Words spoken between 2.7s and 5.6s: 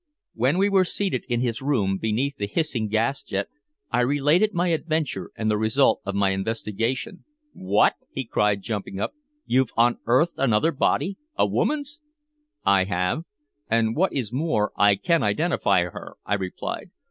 gas jet, I related my adventure and the